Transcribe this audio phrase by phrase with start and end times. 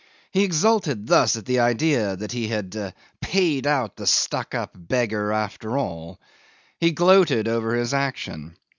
[0.31, 5.31] He exulted thus at the idea that he had "paid out the stuck up beggar
[5.31, 6.19] after all."
[6.79, 8.57] He gloated over his action.